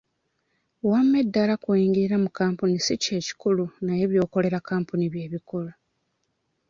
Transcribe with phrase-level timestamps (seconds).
[0.89, 5.71] Wamma eddaala kw'oyingirira mu kampuni si ky'ekikulu naye by'okolera kampuni by'ekikulu.